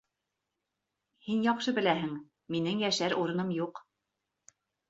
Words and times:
Һин 1.25 1.43
яҡшы 1.49 1.75
беләһең, 1.79 2.17
минең 2.57 2.83
йәшәр 2.87 3.17
урыным 3.21 3.55
юҡ. 3.63 3.87